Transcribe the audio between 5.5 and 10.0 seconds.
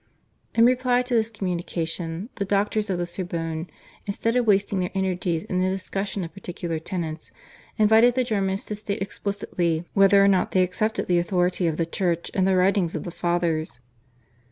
the discussion of particular tenets, invited the Germans to state explicitly